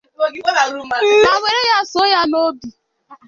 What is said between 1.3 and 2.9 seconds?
were ya sụọ ya n'obi